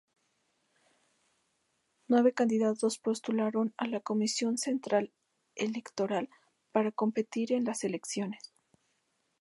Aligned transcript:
Nueve 2.07 2.33
candidatos 2.33 2.97
postularon 2.97 3.71
a 3.77 3.85
la 3.85 3.99
Comisión 3.99 4.57
Central 4.57 5.11
Electoral 5.53 6.27
para 6.71 6.91
competir 6.91 7.53
en 7.53 7.65
las 7.65 7.83
elecciones. 7.83 8.51